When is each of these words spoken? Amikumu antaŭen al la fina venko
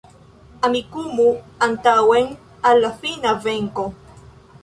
Amikumu 0.67 1.25
antaŭen 1.65 2.33
al 2.71 2.81
la 2.85 2.91
fina 3.03 3.35
venko 3.47 3.87